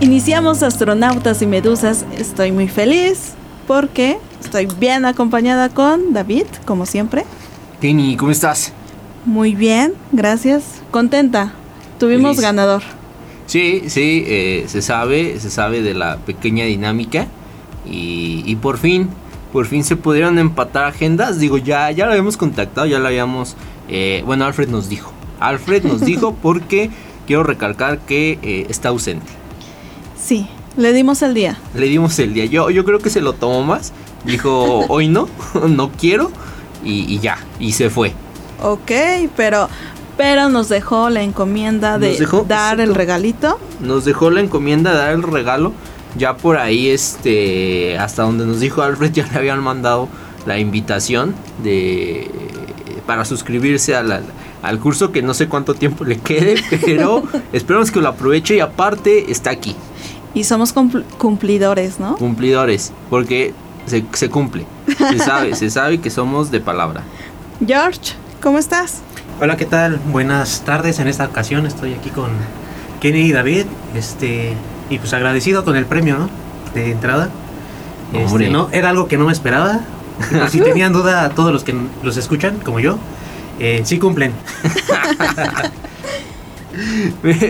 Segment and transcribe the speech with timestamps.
[0.00, 2.06] Iniciamos Astronautas y Medusas.
[2.16, 3.32] Estoy muy feliz
[3.66, 7.24] porque estoy bien acompañada con David, como siempre.
[7.82, 8.72] Kenny, ¿cómo estás?
[9.26, 10.64] Muy bien, gracias.
[10.90, 11.52] Contenta.
[11.98, 12.42] Tuvimos Feliz.
[12.42, 12.82] ganador.
[13.46, 17.26] Sí, sí, eh, se sabe, se sabe de la pequeña dinámica
[17.84, 19.08] y, y por fin,
[19.52, 21.38] por fin se pudieron empatar agendas.
[21.38, 23.54] Digo, ya, ya lo habíamos contactado, ya lo habíamos,
[23.88, 26.90] eh, bueno, Alfred nos dijo, Alfred nos dijo porque
[27.26, 29.39] quiero recalcar que eh, está ausente.
[30.22, 31.58] Sí, le dimos el día.
[31.74, 33.92] Le dimos el día, yo, yo creo que se lo tomó más,
[34.24, 35.28] dijo, hoy no,
[35.68, 36.30] no quiero
[36.84, 38.12] y, y ya, y se fue.
[38.62, 38.90] Ok,
[39.36, 39.68] pero,
[40.16, 43.58] pero nos dejó la encomienda de dejó, dar el regalito.
[43.80, 45.72] nos dejó la encomienda de dar el regalo.
[46.18, 50.08] Ya por ahí, este, hasta donde nos dijo Alfred, ya le habían mandado
[50.46, 52.30] la invitación de
[53.06, 54.20] para suscribirse a la-
[54.62, 58.60] al curso que no sé cuánto tiempo le quede, pero esperamos que lo aproveche y
[58.60, 59.74] aparte está aquí,
[60.34, 62.16] Y somos cumpl- cumplidores, ¿no?
[62.16, 63.52] cumplidores, porque
[63.86, 64.64] se, se cumple,
[64.96, 67.02] se sabe, se sabe que somos de palabra.
[67.66, 69.00] George, ¿cómo estás?
[69.40, 69.98] Hola, ¿qué tal?
[70.12, 70.98] Buenas tardes.
[71.00, 72.28] En esta ocasión estoy aquí con
[73.00, 73.64] Kenny y David.
[73.94, 74.54] Este,
[74.88, 76.28] y pues agradecido con el premio, ¿no?
[76.74, 77.30] De entrada.
[78.12, 79.80] Este, no, era algo que no me esperaba.
[80.50, 82.98] Si tenían duda todos los que los escuchan, como yo,
[83.58, 84.32] eh, sí cumplen.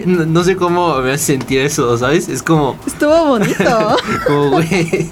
[0.07, 2.29] No, no sé cómo me hace sentir eso, ¿sabes?
[2.29, 3.97] Es como, Estuvo bonito.
[4.27, 5.11] Como, güey,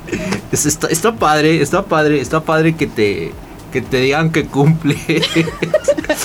[0.53, 3.33] es- está, está padre, está padre, está padre que te,
[3.73, 4.97] que te digan que cumple.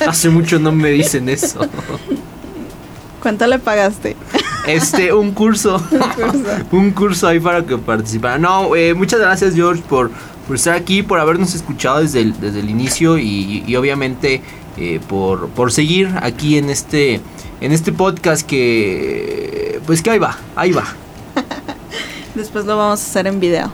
[0.08, 1.60] Hace mucho no me dicen eso.
[3.22, 4.16] ¿Cuánto le pagaste?
[4.68, 5.82] Este, un curso.
[6.72, 8.38] un curso ahí para que participara.
[8.38, 10.10] No, eh, muchas gracias George por,
[10.48, 14.42] por estar aquí, por habernos escuchado desde el, desde el inicio y, y obviamente
[14.78, 17.22] eh, por, por seguir aquí en este,
[17.62, 20.86] en este podcast que, pues que ahí va, ahí va.
[22.36, 23.72] Después lo vamos a hacer en video.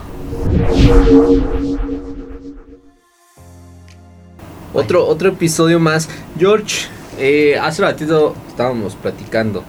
[4.72, 6.08] Otro, otro episodio más.
[6.38, 6.86] George,
[7.18, 9.64] eh, hace ratito estábamos platicando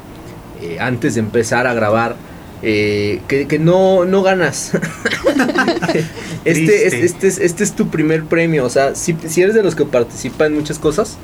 [0.61, 2.15] eh, antes de empezar a grabar
[2.63, 4.71] eh, que, que no, no ganas.
[6.45, 8.65] este, es, este, es, este es tu primer premio.
[8.65, 11.17] O sea, si, si eres de los que participa en muchas cosas.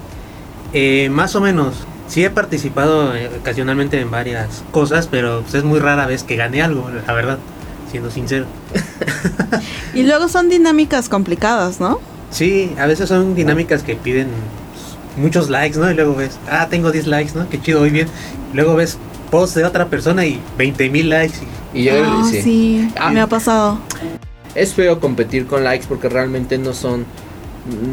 [0.74, 1.86] Eh, más o menos.
[2.08, 6.38] Sí he participado eh, ocasionalmente en varias cosas, pero pues, es muy rara vez que
[6.38, 7.38] gane algo, la verdad,
[7.92, 8.46] siendo sincero.
[9.94, 12.00] Y luego son dinámicas complicadas, ¿no?
[12.30, 15.90] Sí, a veces son dinámicas que piden pues, muchos likes, ¿no?
[15.90, 17.50] Y luego ves, ah, tengo 10 likes, ¿no?
[17.50, 18.08] Qué chido, hoy bien.
[18.54, 19.00] Luego ves
[19.30, 21.38] post de otra persona y 20 mil likes.
[21.74, 22.42] y- Y yo, Ah, sí.
[22.42, 23.12] sí, Ah.
[23.12, 23.78] me ha pasado.
[24.56, 27.06] Es feo competir con likes porque realmente no son.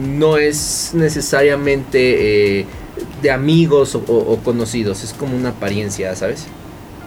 [0.08, 2.66] No es necesariamente eh,
[3.22, 5.02] de amigos o, o- o conocidos.
[5.02, 6.46] Es como una apariencia, ¿sabes?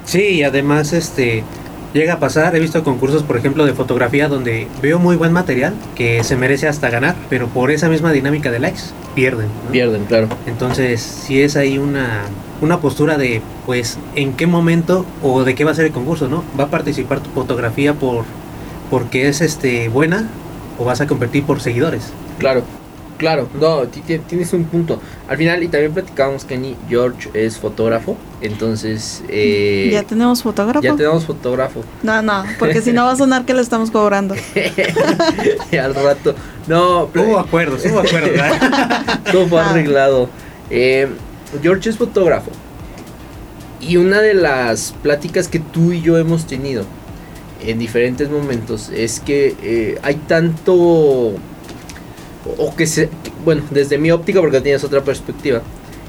[0.06, 1.44] Sí, y además, este,
[1.94, 5.74] llega a pasar, he visto concursos, por ejemplo, de fotografía donde veo muy buen material
[5.96, 8.82] que se merece hasta ganar, pero por esa misma dinámica de likes,
[9.16, 9.48] pierden.
[9.66, 9.72] ¿no?
[9.72, 10.28] Pierden, claro.
[10.46, 12.24] Entonces, si es ahí una,
[12.62, 16.28] una postura de, pues, en qué momento o de qué va a ser el concurso,
[16.28, 16.44] ¿no?
[16.60, 18.26] ¿Va a participar tu fotografía por
[18.90, 20.30] porque es este buena
[20.80, 22.12] o vas a competir por seguidores?
[22.40, 22.64] Claro,
[23.18, 25.00] claro, no, ti- ti- tienes un punto.
[25.28, 30.82] Al final, y también platicábamos que Kenny George es fotógrafo, entonces eh, ¿Ya tenemos fotógrafo?
[30.84, 31.84] ya tenemos fotógrafo.
[32.04, 34.36] No, no, porque si no va a sonar que le estamos cobrando.
[35.72, 36.36] Y al rato,
[36.68, 38.32] no, pero- Hubo acuerdos, hubo acuerdos.
[39.32, 39.70] todo fue Ah.
[39.72, 40.30] arreglado.
[40.70, 41.08] Eh,
[41.62, 42.52] George es fotógrafo.
[43.80, 46.84] Y una de las pláticas que tú y yo hemos tenido
[47.66, 51.34] en diferentes momentos es que eh, hay tanto
[52.58, 55.62] o que se que- bueno desde mi óptica porque tienes otra perspectiva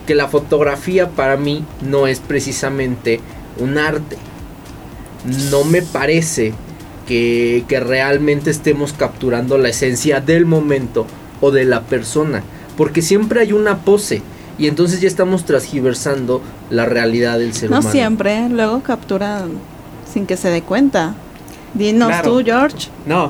[0.07, 3.21] que la fotografía para mí no es precisamente
[3.59, 4.17] un arte
[5.51, 6.53] no me parece
[7.07, 11.07] que, que realmente estemos capturando la esencia del momento
[11.41, 12.43] o de la persona
[12.77, 14.23] porque siempre hay una pose
[14.59, 16.41] y entonces ya estamos transgiversando
[16.71, 19.53] la realidad del ser No humano siempre, luego capturan
[20.13, 21.15] sin que se dé cuenta.
[21.75, 22.31] Dinos Claro.
[22.39, 22.89] tú, George.
[23.07, 23.29] No,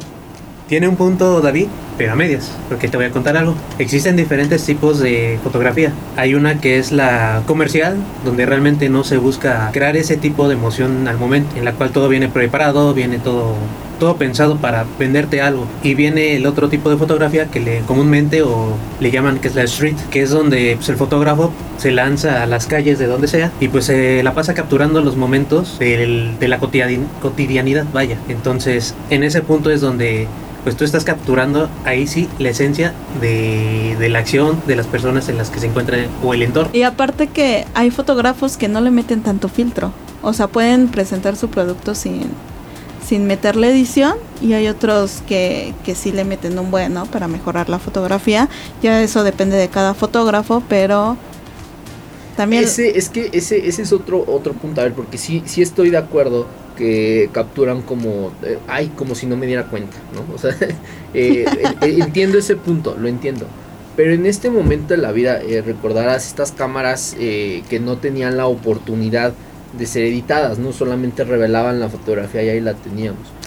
[0.69, 1.66] tiene un punto David,
[1.98, 3.54] pero a medias, porque te voy a contar algo.
[3.78, 5.92] Existen diferentes tipos de fotografía.
[6.16, 10.54] Hay una que es la comercial, donde realmente no se busca crear ese tipo de
[10.54, 13.54] emoción al momento, en la cual todo viene preparado, viene todo
[13.98, 15.66] todo pensado para venderte algo.
[15.82, 18.68] Y viene el otro tipo de fotografía que le comúnmente o
[19.00, 22.46] le llaman que es la street, que es donde pues, el fotógrafo se lanza a
[22.46, 26.46] las calles de donde sea y pues se la pasa capturando los momentos del- de
[26.46, 28.18] la cotidian- cotidianidad, vaya.
[28.28, 30.28] Entonces, en ese punto es donde
[30.69, 32.93] pues tú estás capturando ahí sí la esencia
[33.23, 36.69] de, de la acción de las personas en las que se encuentran o el entorno.
[36.75, 39.93] Y aparte que hay fotógrafos que no le meten tanto filtro.
[40.20, 42.25] O sea, pueden presentar su producto sin,
[43.03, 47.70] sin meterle edición y hay otros que, que sí le meten un bueno para mejorar
[47.70, 48.50] la fotografía.
[48.82, 51.17] Ya eso depende de cada fotógrafo, pero
[52.37, 52.65] también...
[52.65, 55.88] Ese, es que ese, ese es otro, otro punto, a ver, porque sí, sí estoy
[55.88, 56.47] de acuerdo
[56.78, 60.34] que capturan como, eh, ay, como si no me diera cuenta, ¿no?
[60.34, 60.56] O sea,
[61.14, 61.44] eh,
[61.82, 63.46] entiendo ese punto, lo entiendo.
[63.98, 68.36] Pero en este momento de la vida, eh, recordarás estas cámaras eh, que no tenían
[68.36, 69.32] la oportunidad
[69.76, 73.38] de ser editadas, no solamente revelaban la fotografía y ahí la teníamos.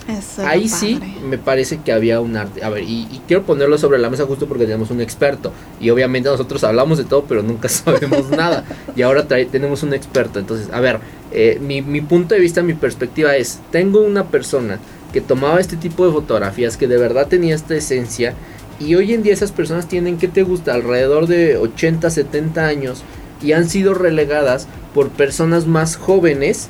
[0.44, 2.64] Ahí sí me parece que había un arte.
[2.64, 5.52] A ver, y, quiero ponerlo sobre la mesa justo porque tenemos un experto.
[5.80, 8.64] Y obviamente nosotros hablamos de todo, pero nunca sabemos nada.
[8.96, 10.38] Y ahora tenemos un experto.
[10.38, 10.98] Entonces, a ver,
[11.32, 14.78] eh, mi, mi punto de vista, mi perspectiva es, tengo una persona
[15.12, 18.34] que tomaba este tipo de fotografías, que de verdad tenía esta esencia
[18.80, 20.74] y hoy en día esas personas tienen, ¿qué te gusta?
[20.74, 23.02] Alrededor de 80, 70 años
[23.42, 26.68] y han sido relegadas por personas más jóvenes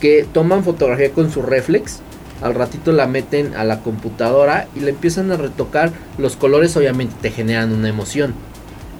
[0.00, 2.00] que toman fotografía con su reflex.
[2.42, 5.92] Al ratito la meten a la computadora y le empiezan a retocar.
[6.18, 8.34] Los colores obviamente te generan una emoción.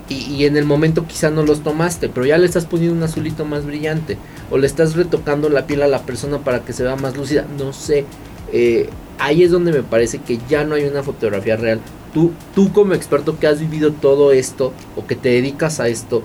[0.09, 3.45] Y, en el momento quizá no los tomaste, pero ya le estás poniendo un azulito
[3.47, 4.19] más brillante.
[4.51, 7.47] O le estás retocando la piel a la persona para que se vea más lúcida.
[7.59, 8.05] No sé.
[8.53, 11.81] Eh, ahí es donde me parece que ya no hay una fotografía real
[12.15, 16.23] Tú, tú como experto que has vivido todo esto o que te dedicas a esto,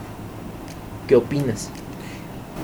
[1.07, 1.71] ¿qué opinas?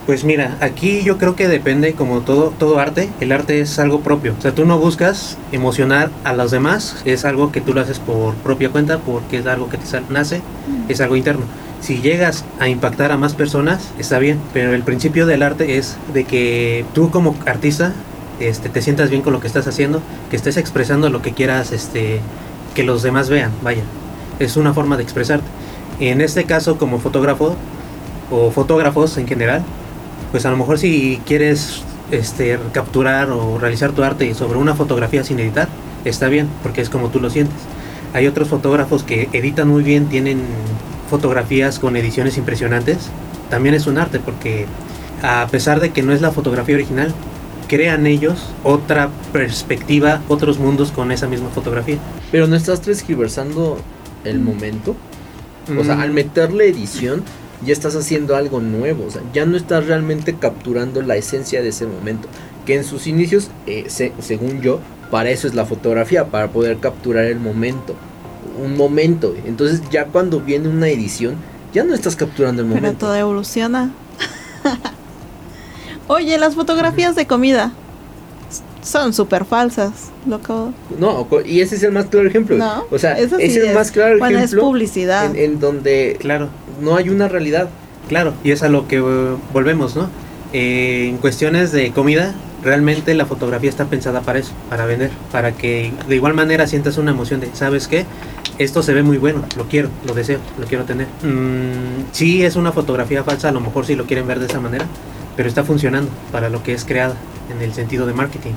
[0.06, 4.02] Pues mira, aquí yo creo que depende como todo todo arte, el arte es algo
[4.02, 4.36] propio.
[4.38, 7.98] O sea, tú no buscas emocionar a los demás, es algo que tú lo haces
[7.98, 10.42] por propia cuenta, porque es algo que te nace,
[10.90, 11.46] es algo interno.
[11.82, 15.98] Si llegas a impactar a más personas, está bien, pero el principio del arte es
[16.14, 17.94] de que tú como artista
[18.40, 21.72] este, te sientas bien con lo que estás haciendo, que estés expresando lo que quieras
[21.72, 22.20] este,
[22.76, 23.84] que los demás vean, vaya.
[24.38, 25.48] Es una forma de expresarte.
[26.00, 27.56] En este caso, como fotógrafo
[28.30, 29.64] o fotógrafos en general,
[30.32, 35.24] pues a lo mejor si quieres este, capturar o realizar tu arte sobre una fotografía
[35.24, 35.68] sin editar,
[36.04, 37.58] está bien, porque es como tú lo sientes.
[38.14, 40.42] Hay otros fotógrafos que editan muy bien, tienen
[41.10, 43.10] fotografías con ediciones impresionantes.
[43.50, 44.66] También es un arte porque
[45.22, 47.14] a pesar de que no es la fotografía original,
[47.68, 51.98] crean ellos otra perspectiva, otros mundos con esa misma fotografía.
[52.32, 53.78] Pero no estás transgiversando
[54.24, 54.96] el momento.
[55.78, 56.14] O sea, al mm.
[56.14, 57.24] meterle edición,
[57.66, 59.06] ya estás haciendo algo nuevo.
[59.06, 62.28] O sea, ya no estás realmente capturando la esencia de ese momento.
[62.66, 63.88] Que en sus inicios, eh,
[64.20, 64.80] según yo,
[65.12, 67.96] para eso es la fotografía, para poder capturar el momento.
[68.64, 69.36] Un momento.
[69.46, 71.36] Entonces, ya cuando viene una edición,
[71.74, 72.88] ya no estás capturando el momento.
[72.88, 73.92] Pero todo evoluciona.
[76.08, 77.74] Oye, las fotografías de comida
[78.86, 80.72] son súper falsas, loco.
[81.00, 82.56] No, y ese es el más claro ejemplo.
[82.56, 84.60] No, o sea, ese es el más claro bueno, ejemplo.
[84.60, 85.36] es publicidad.
[85.36, 86.50] En, donde claro.
[86.82, 87.70] no hay una realidad.
[88.08, 90.08] Claro, y es a lo que uh, volvemos, ¿no?
[90.54, 95.54] Eh, en cuestiones de comida, realmente la fotografía está pensada para eso, para vender, para
[95.54, 98.06] que de igual manera sientas una emoción de, ¿sabes qué?
[98.60, 101.08] Esto se ve muy bueno, lo quiero, lo deseo, lo quiero tener.
[101.24, 104.60] Mm, sí es una fotografía falsa, a lo mejor si lo quieren ver de esa
[104.60, 104.86] manera,
[105.36, 107.16] pero está funcionando para lo que es creada
[107.52, 108.54] en el sentido de marketing.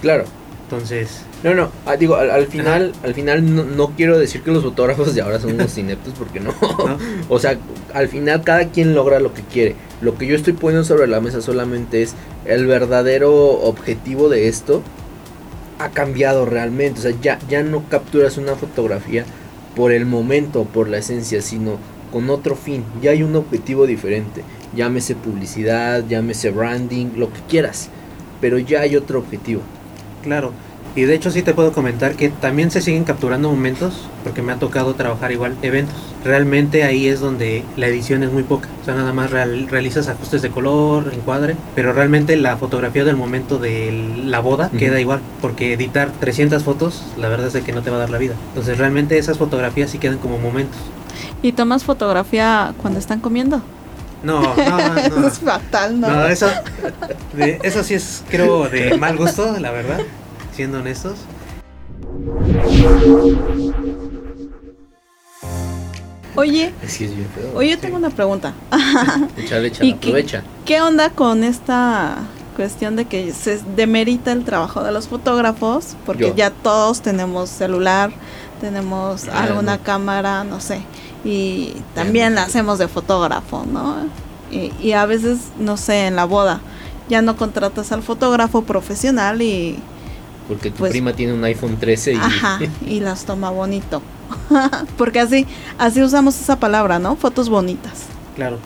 [0.00, 0.24] Claro.
[0.64, 1.22] Entonces.
[1.42, 5.20] No, no, ah, digo, al, final, al final no, quiero decir que los fotógrafos de
[5.20, 6.54] ahora son unos ineptos porque no.
[7.28, 7.58] o sea,
[7.92, 9.76] al final cada quien logra lo que quiere.
[10.00, 12.14] Lo que yo estoy poniendo sobre la mesa solamente es
[12.46, 14.82] el verdadero objetivo de esto
[15.78, 17.00] ha cambiado realmente.
[17.00, 19.24] O sea, ya, ya no capturas una fotografía
[19.76, 21.78] por el momento, por la esencia, sino
[22.14, 22.82] con otro fin.
[23.02, 24.42] Ya hay un objetivo diferente
[24.74, 27.88] llámese publicidad, llámese branding, lo que quieras,
[28.40, 29.62] pero ya hay otro objetivo.
[30.22, 30.52] Claro,
[30.96, 34.52] y de hecho sí te puedo comentar que también se siguen capturando momentos, porque me
[34.52, 35.94] ha tocado trabajar igual eventos.
[36.24, 40.40] Realmente ahí es donde la edición es muy poca, o sea, nada más realizas ajustes
[40.40, 45.74] de color, encuadre, pero realmente la fotografía del momento de la boda queda igual, porque
[45.74, 48.34] editar 300 fotos, la verdad es de que no te va a dar la vida.
[48.48, 50.78] Entonces realmente esas fotografías sí quedan como momentos.
[51.44, 53.60] ¿Y tomas fotografía cuando están comiendo?
[54.22, 54.96] No, no, no.
[54.96, 56.08] eso es fatal, ¿no?
[56.08, 56.48] No, eso,
[57.36, 60.00] eso sí es, creo, de mal gusto, la verdad,
[60.54, 61.18] siendo honestos.
[66.34, 66.72] Oye,
[67.54, 68.54] oye, yo tengo una pregunta.
[69.36, 70.42] Échale, échale, aprovecha.
[70.64, 72.20] Qué, onda con esta
[72.56, 75.94] cuestión de que se demerita el trabajo de los fotógrafos?
[76.06, 78.12] Porque ya todos tenemos celular,
[78.62, 80.80] tenemos ah, alguna cámara, no sé
[81.24, 83.96] y también la hacemos de fotógrafo, ¿no?
[84.50, 86.60] Y, a veces, no sé, en la boda,
[87.08, 89.78] ya no contratas al fotógrafo profesional y...
[90.46, 92.16] Porque tu pues prima tiene un iPhone 13 y...
[92.16, 94.00] Ajá, y las toma bonito.
[94.96, 95.46] Porque así,
[95.78, 97.16] así usamos esa palabra, ¿no?
[97.16, 98.04] Fotos bonitas.
[98.36, 98.58] Claro.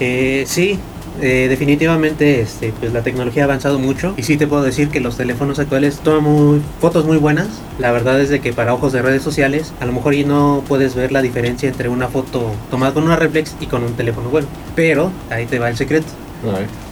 [0.00, 0.78] Eh, sí,
[1.20, 5.00] eh, definitivamente este, pues la tecnología ha avanzado mucho y sí te puedo decir que
[5.00, 7.48] los teléfonos actuales toman fotos muy buenas.
[7.78, 10.64] La verdad es de que para ojos de redes sociales a lo mejor y no
[10.66, 14.28] puedes ver la diferencia entre una foto tomada con una reflex y con un teléfono
[14.28, 14.48] bueno.
[14.74, 16.08] Pero ahí te va el secreto.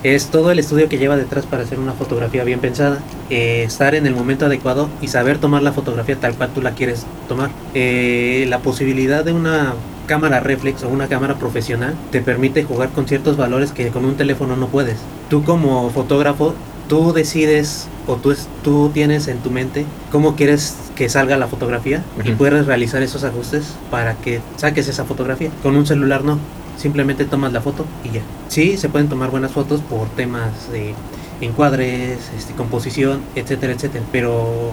[0.03, 3.95] Es todo el estudio que lleva detrás para hacer una fotografía bien pensada, eh, estar
[3.95, 7.51] en el momento adecuado y saber tomar la fotografía tal cual tú la quieres tomar.
[7.75, 9.75] Eh, la posibilidad de una
[10.13, 14.15] cámara reflex o una cámara profesional te permite jugar con ciertos valores que con un
[14.15, 14.99] teléfono no puedes.
[15.31, 16.55] Tú como fotógrafo,
[16.87, 22.05] tú decides o tú, tú tienes en tu mente cómo quieres que salga la fotografía
[22.23, 25.51] y puedes realizar esos ajustes para que saques esa fotografía.
[25.63, 26.39] Con un celular no,
[26.77, 28.21] simplemente tomas la foto y ya.
[28.49, 30.95] Sí, se pueden tomar buenas fotos por temas de
[31.41, 34.73] encuadres, este, composición, etcétera, etcétera, pero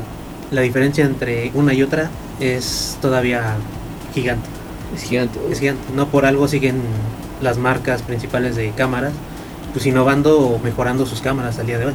[0.51, 2.09] la diferencia entre una y otra
[2.41, 3.55] es todavía
[4.13, 4.58] gigante.
[4.95, 5.39] Es gigante.
[5.51, 5.81] Es gigante.
[5.95, 6.81] No por algo siguen
[7.41, 9.13] las marcas principales de cámaras,
[9.73, 11.93] pues innovando o mejorando sus cámaras al día de hoy.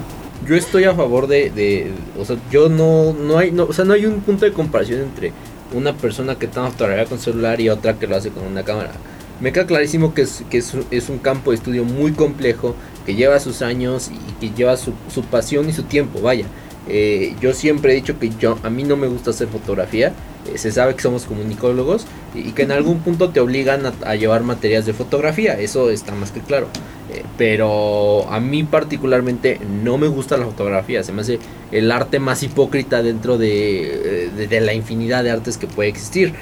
[0.48, 3.84] Yo estoy a favor de, de o sea, yo no, no hay, no, o sea,
[3.84, 5.32] no hay un punto de comparación entre
[5.72, 8.92] una persona que toma fotografía con celular y otra que lo hace con una cámara.
[9.40, 13.14] Me queda clarísimo que es, que es, es un campo de estudio muy complejo, que
[13.14, 16.46] lleva sus años y que lleva su, su pasión y su tiempo, vaya.
[16.88, 20.12] Eh, yo siempre he dicho que yo a mí no me gusta hacer fotografía.
[20.52, 24.42] Eh, se sabe que somos comunicólogos y, que en algún punto te obligan a, llevar
[24.42, 25.58] materias de fotografía.
[25.58, 26.68] Eso está más que claro.
[27.12, 31.02] Eh, pero a mí particularmente no me gusta la fotografía.
[31.02, 31.38] Se me hace
[31.72, 36.34] el arte más hipócrita dentro de, de, la infinidad de artes que puede existir.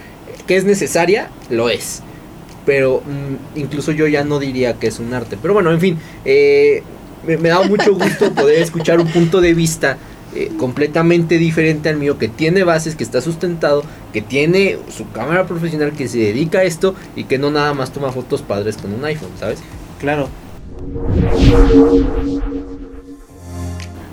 [0.47, 2.03] Que es necesaria, lo es.
[2.67, 5.39] Pero mm, incluso yo ya no diría que es un arte.
[5.41, 5.99] Pero bueno, en fin.
[6.25, 9.99] me, me da mucho gusto poder escuchar un punto de vista
[10.35, 15.47] eh, completamente diferente al mío, que tiene bases, que está sustentado, que tiene su cámara
[15.47, 18.95] profesional, que se dedica a esto y que no nada más toma fotos padres con
[18.95, 19.59] un iPhone, ¿sabes?
[20.01, 20.29] Claro.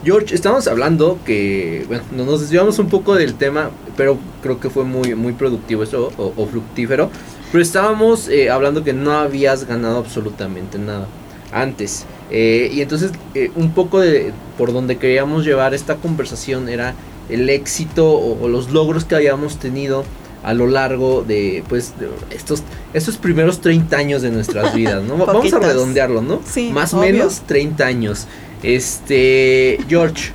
[0.03, 4.83] George, estamos hablando que, bueno, nos desviamos un poco del tema, pero creo que fue
[4.83, 7.09] muy, muy productivo eso, o, fructífero.
[7.51, 11.07] Pero estábamos eh, hablando que no habías ganado absolutamente nada
[11.51, 12.06] antes.
[12.32, 16.94] Eh, y entonces eh, un poco de por donde queríamos llevar esta conversación era
[17.27, 20.03] el éxito o, los logros que habíamos tenido
[20.44, 21.94] a lo largo de pues
[22.29, 22.63] estos
[22.94, 25.18] estos primeros 30 años de nuestras vidas, ¿no?
[25.18, 26.41] Vamos a redondearlo, ¿no?
[26.46, 28.27] Sí, Más o menos 30 años.
[28.63, 30.32] Este, George.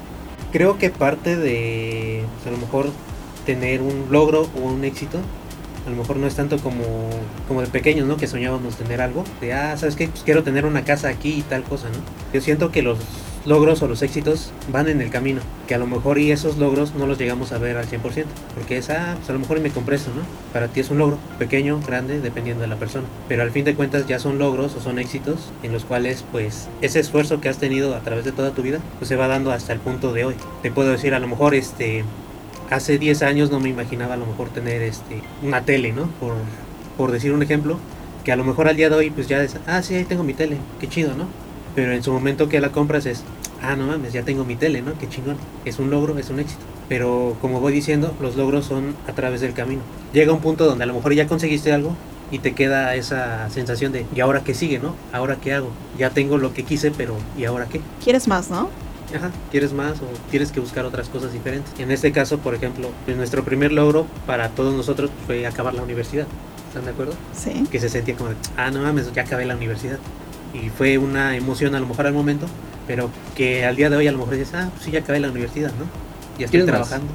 [0.53, 2.91] Creo que parte de pues, a lo mejor
[3.45, 5.19] tener un logro o un éxito
[5.87, 6.83] a lo mejor no es tanto como,
[7.47, 8.17] como de pequeños, ¿no?
[8.17, 9.25] Que soñábamos tener algo.
[9.41, 10.09] De, ah, ¿sabes qué?
[10.25, 11.99] Quiero tener una casa aquí y tal cosa, ¿no?
[12.33, 12.99] Yo siento que los
[13.45, 15.41] logros o los éxitos van en el camino.
[15.69, 18.25] Que a lo mejor y esos logros no los llegamos a ver al 100%.
[18.55, 20.23] Porque es, ah, pues a lo mejor me compré eso, ¿no?
[20.53, 23.07] Para ti es un logro, pequeño, grande, dependiendo de la persona.
[23.29, 26.69] Pero al fin de cuentas ya son logros o son éxitos en los cuales, pues,
[26.81, 29.53] ese esfuerzo que has tenido a través de toda tu vida, pues se va dando
[29.53, 30.35] hasta el punto de hoy.
[30.63, 32.05] Te puedo decir, a lo mejor, este,
[32.71, 36.09] hace 10 años no me imaginaba a lo mejor tener este una tele, ¿no?
[36.21, 36.35] Por,
[36.97, 37.79] por decir un ejemplo,
[38.25, 40.25] que a lo mejor al día de hoy pues ya es, ah, sí, ahí tengo
[40.25, 41.27] mi tele, qué chido, ¿no?
[41.75, 43.23] Pero en su momento que la compras es,
[43.63, 44.97] ah, no mames, ya tengo mi tele, ¿no?
[44.99, 45.37] Qué chingón.
[45.65, 46.63] Es un logro, es un éxito.
[46.89, 49.83] Pero como voy diciendo, los logros son a través del camino.
[50.13, 51.97] Llega un punto donde a lo mejor ya conseguiste algo
[52.31, 54.95] y te queda esa sensación de, ¿y ahora qué sigue, no?
[55.13, 55.71] ¿Ahora qué hago?
[55.99, 57.81] Ya tengo lo que quise, pero ¿y ahora qué?
[58.03, 58.69] ¿Quieres más, no?
[59.15, 61.73] Ajá, quieres más o tienes que buscar otras cosas diferentes.
[61.79, 65.83] En este caso, por ejemplo, pues, nuestro primer logro para todos nosotros fue acabar la
[65.83, 66.27] universidad.
[66.69, 67.15] ¿Están de acuerdo?
[67.37, 67.65] Sí.
[67.71, 69.99] Que se sentía como, ah, no mames, ya acabé la universidad.
[70.53, 72.47] Y fue una emoción a lo mejor al momento,
[72.87, 75.21] pero que al día de hoy a lo mejor dices, ah, pues sí, ya acabé
[75.21, 75.87] la universidad, ¿no?
[76.39, 77.13] Ya estoy trabajando.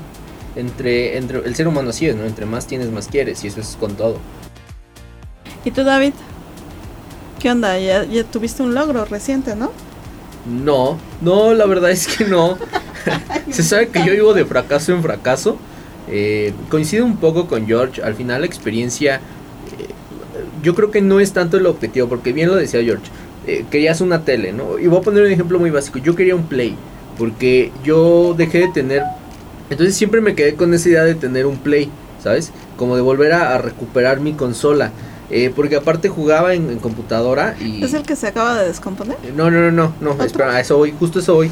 [0.55, 2.23] Entre, entre el ser humano así es, ¿no?
[2.23, 4.19] Entre más tienes, más quieres, y eso es con todo.
[5.65, 6.13] ¿Y tú, David?
[7.39, 7.77] ¿Qué onda?
[7.79, 9.71] Ya, ya tuviste un logro reciente, ¿no?
[10.49, 12.57] No, no, la verdad es que no.
[13.51, 15.57] Se sabe que yo vivo de fracaso en fracaso.
[16.11, 18.01] Eh, coincido un poco con George.
[18.01, 19.87] Al final la experiencia, eh,
[20.63, 23.05] yo creo que no es tanto el objetivo, porque bien lo decía George.
[23.47, 24.79] Eh, querías una tele, ¿no?
[24.79, 25.99] Y voy a poner un ejemplo muy básico.
[25.99, 26.75] Yo quería un Play,
[27.17, 29.03] porque yo dejé de tener...
[29.69, 31.89] Entonces siempre me quedé con esa idea de tener un Play,
[32.23, 32.51] ¿sabes?
[32.75, 34.91] Como de volver a recuperar mi consola.
[35.31, 37.83] Eh, porque aparte jugaba en, computadora y...
[37.83, 39.17] ¿Es el que se acaba de descomponer?
[39.35, 41.51] No, no, no, no, no, espera, a eso voy, justo eso voy.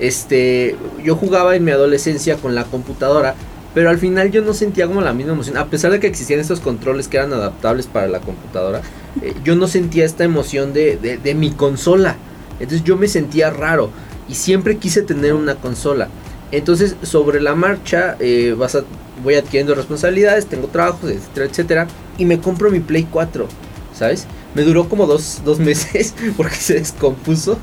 [0.00, 0.74] Este,
[1.04, 3.36] yo jugaba en mi adolescencia con la computadora,
[3.74, 5.56] pero al final yo no sentía como la misma emoción.
[5.56, 8.80] A pesar de que existían estos controles que eran adaptables para la computadora,
[9.22, 12.16] eh, yo no sentía esta emoción de, de, mi consola.
[12.58, 13.90] Entonces yo me sentía raro
[14.28, 16.08] y siempre quise tener una consola.
[16.50, 18.82] Entonces sobre la marcha eh, vas a,
[19.22, 21.86] voy adquiriendo responsabilidades, tengo trabajos, etcétera, etcétera
[22.22, 23.46] y me compro mi Play 4.
[23.94, 24.26] ¿sabes?
[24.54, 27.58] Me duró como dos, dos meses porque se descompuso.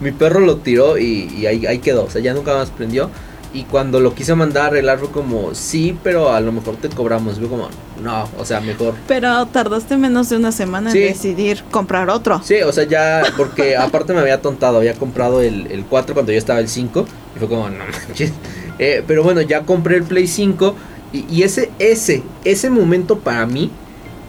[0.00, 3.10] Mi perro lo tiró y, ahí, ahí quedó, o sea, ya nunca más prendió.
[3.54, 6.88] Y cuando lo quise mandar a arreglar fue como, sí, pero a lo mejor te
[6.88, 7.38] cobramos.
[7.38, 7.68] Fue como,
[8.02, 8.94] no, o sea, mejor.
[9.06, 12.40] Pero tardaste menos de una semana en decidir comprar otro.
[12.42, 16.32] Sí, o sea, ya, porque aparte me había tontado, había comprado el, el 4 cuando
[16.32, 17.04] yo estaba el 5.
[17.36, 18.32] Y fue como, no manches.
[18.78, 20.74] Eh, pero bueno, ya compré el Play 5.
[21.12, 23.70] Y, y, ese, ese, ese momento para mí,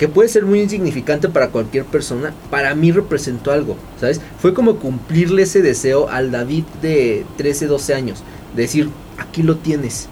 [0.07, 4.21] puede ser muy insignificante para cualquier persona, para mí representó algo, ¿sabes?
[4.39, 8.23] Fue como cumplirle ese deseo al David de 13, 12 años.
[8.55, 10.07] decir, aquí lo tienes.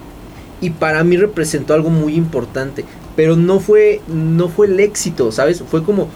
[0.61, 2.85] Y para mí representó algo muy importante.
[3.15, 5.63] Pero no fue, no fue el éxito, ¿sabes?
[5.69, 6.07] Fue como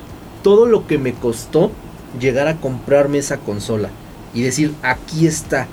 [0.44, 1.72] todo lo que me costó
[2.20, 3.90] llegar a comprarme esa consola.
[4.34, 5.68] Y decir, aquí está.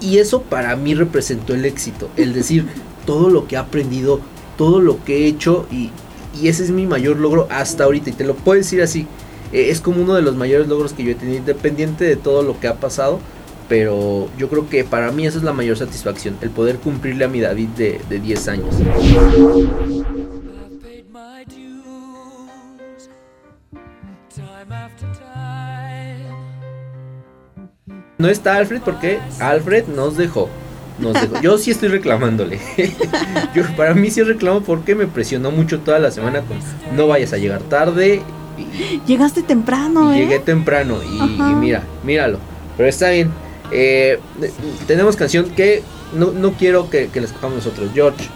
[0.00, 2.08] Y eso para mí representó el éxito.
[2.16, 2.66] El decir
[3.06, 4.20] todo lo que he aprendido,
[4.56, 5.66] todo lo que he hecho.
[5.70, 5.90] Y,
[6.40, 8.10] y ese es mi mayor logro hasta ahorita.
[8.10, 9.06] Y te lo puedo decir así.
[9.52, 11.38] Eh, es como uno de los mayores logros que yo he tenido.
[11.38, 13.20] Independiente de todo lo que ha pasado
[13.68, 17.28] pero yo creo que para mí esa es la mayor satisfacción, el poder cumplirle a
[17.28, 18.74] mi David de, de 10 años.
[28.16, 30.48] No está Alfred porque Alfred nos dejó.
[30.98, 31.40] Nos dejó.
[31.40, 32.60] Yo sí estoy reclamándole.
[33.54, 36.58] Yo, para mí sí reclamo porque me presionó mucho toda la semana con
[36.96, 38.22] no vayas a llegar tarde.
[39.06, 40.42] Llegaste temprano, y Llegué ¿eh?
[40.44, 42.38] temprano y, y, mira, míralo.
[42.76, 43.30] Pero está bien.
[43.72, 44.20] Eh,
[44.86, 45.82] tenemos canción que
[46.14, 47.90] no, no quiero que, que la escojamos nosotros.
[47.92, 48.28] George.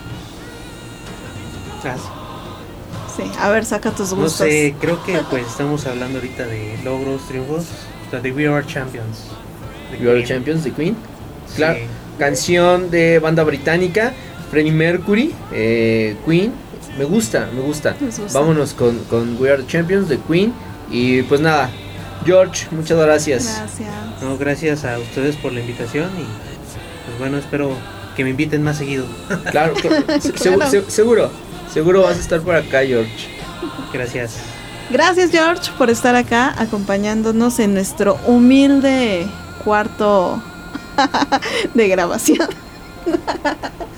[3.16, 4.20] Sí, a ver, saca tus gustos.
[4.20, 7.66] No sé, creo que pues estamos hablando ahorita de logros, triunfos.
[8.10, 9.24] de We Are Champions.
[10.00, 10.96] We Are Champions de Queen.
[11.56, 11.80] Claro.
[12.18, 14.12] Canción de banda británica.
[14.50, 16.52] Freddie Mercury, eh, Queen.
[16.98, 17.94] Me gusta, me gusta.
[18.32, 20.52] Vámonos con, con We Are Champions de Queen.
[20.90, 21.70] Y pues nada,
[22.24, 23.56] George, muchas gracias.
[23.58, 23.90] Gracias.
[24.22, 26.24] No, gracias a ustedes por la invitación y
[27.06, 27.70] pues bueno, espero
[28.16, 29.06] que me inviten más seguido.
[29.50, 29.74] Claro,
[30.88, 31.30] seguro,
[31.72, 33.28] seguro vas a estar por acá, George.
[33.92, 34.38] Gracias.
[34.90, 39.26] Gracias, George, por estar acá acompañándonos en nuestro humilde
[39.62, 40.42] cuarto
[41.74, 42.48] de grabación.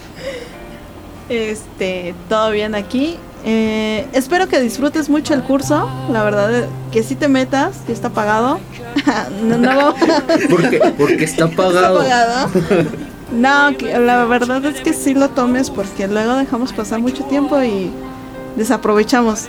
[1.30, 3.16] Este, todo bien aquí.
[3.44, 5.88] Eh, espero que disfrutes mucho el curso.
[6.10, 8.58] La verdad, que si te metas, que está pagado.
[9.44, 9.94] no, no.
[10.50, 12.02] porque, porque está pagado.
[13.30, 17.92] No, la verdad es que sí lo tomes porque luego dejamos pasar mucho tiempo y
[18.56, 19.46] desaprovechamos.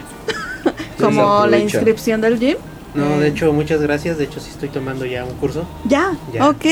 [1.00, 2.58] Como la inscripción del gym.
[2.94, 4.20] No, de hecho, muchas gracias.
[4.20, 5.66] De hecho, sí estoy tomando ya un curso.
[5.86, 6.48] Ya, ya.
[6.48, 6.66] ok.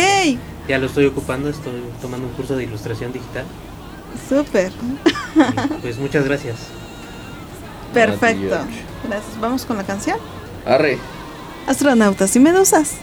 [0.69, 3.43] Ya lo estoy ocupando, estoy tomando un curso de ilustración digital.
[4.29, 4.71] Súper.
[5.81, 6.57] Pues muchas gracias.
[7.91, 8.55] Perfecto.
[9.07, 9.41] Gracias.
[9.41, 10.19] Vamos con la canción.
[10.67, 10.99] Arre.
[11.65, 12.97] Astronautas y medusas.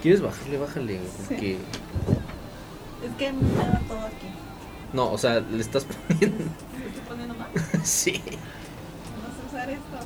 [0.00, 0.56] ¿Quieres bajarle?
[0.56, 1.00] Bájale.
[1.28, 1.52] Porque...
[1.52, 4.26] Es que me da todo aquí.
[4.94, 6.44] No, o sea, le estás poniendo.
[6.78, 7.48] ¿Le estoy poniendo más?
[7.86, 8.22] sí.
[8.24, 9.98] Vamos a usar esto.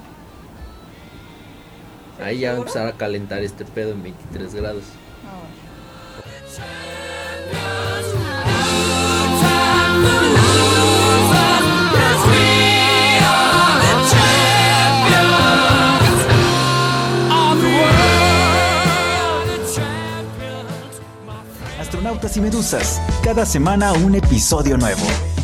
[2.22, 4.84] Ahí ya va a empezar a calentar este pedo en 23 grados.
[21.80, 25.35] Astronautas y Medusas, cada semana un episodio nuevo.